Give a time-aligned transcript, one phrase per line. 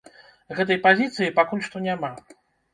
[0.59, 2.13] Гэтай пазіцыі пакуль што няма.